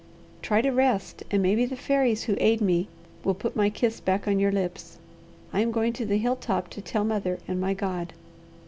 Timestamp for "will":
3.23-3.35